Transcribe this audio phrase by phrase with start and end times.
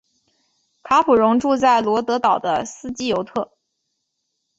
[0.81, 3.51] 卡普荣住在罗德岛的斯基尤特。